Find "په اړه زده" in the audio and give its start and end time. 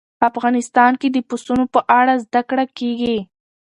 1.73-2.41